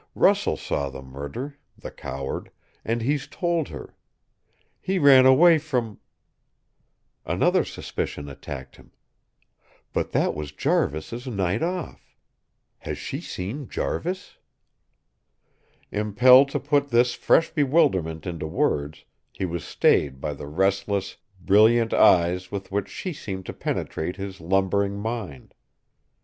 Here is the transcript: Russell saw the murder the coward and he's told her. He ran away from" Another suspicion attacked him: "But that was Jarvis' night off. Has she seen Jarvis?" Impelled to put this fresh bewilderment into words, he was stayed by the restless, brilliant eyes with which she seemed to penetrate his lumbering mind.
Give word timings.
Russell 0.15 0.57
saw 0.57 0.89
the 0.89 1.03
murder 1.03 1.59
the 1.77 1.91
coward 1.91 2.49
and 2.83 3.03
he's 3.03 3.27
told 3.27 3.67
her. 3.67 3.93
He 4.81 4.97
ran 4.97 5.27
away 5.27 5.59
from" 5.59 5.99
Another 7.27 7.63
suspicion 7.63 8.27
attacked 8.27 8.77
him: 8.77 8.93
"But 9.93 10.11
that 10.13 10.33
was 10.33 10.53
Jarvis' 10.53 11.27
night 11.27 11.61
off. 11.61 12.15
Has 12.79 12.97
she 12.97 13.21
seen 13.21 13.67
Jarvis?" 13.69 14.37
Impelled 15.91 16.49
to 16.49 16.59
put 16.59 16.89
this 16.89 17.13
fresh 17.13 17.51
bewilderment 17.51 18.25
into 18.25 18.47
words, 18.47 19.05
he 19.31 19.45
was 19.45 19.63
stayed 19.63 20.19
by 20.19 20.33
the 20.33 20.47
restless, 20.47 21.17
brilliant 21.39 21.93
eyes 21.93 22.51
with 22.51 22.71
which 22.71 22.89
she 22.89 23.13
seemed 23.13 23.45
to 23.45 23.53
penetrate 23.53 24.15
his 24.15 24.41
lumbering 24.41 24.97
mind. 24.97 25.53